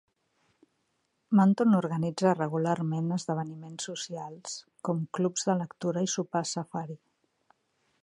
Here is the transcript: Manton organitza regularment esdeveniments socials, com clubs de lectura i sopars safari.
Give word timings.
Manton 1.39 1.75
organitza 1.79 2.31
regularment 2.39 3.13
esdeveniments 3.19 3.87
socials, 3.91 4.57
com 4.89 5.07
clubs 5.19 5.49
de 5.51 5.61
lectura 5.63 6.09
i 6.09 6.15
sopars 6.19 6.59
safari. 6.61 7.01